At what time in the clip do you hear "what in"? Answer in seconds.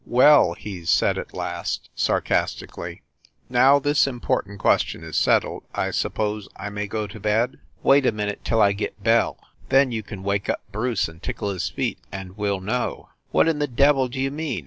13.29-13.59